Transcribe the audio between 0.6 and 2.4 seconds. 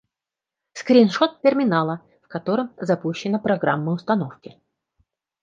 Скриншот терминала, в